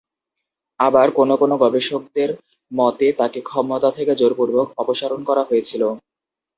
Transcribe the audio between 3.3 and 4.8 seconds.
ক্ষমতা থেকে জোরপূর্বক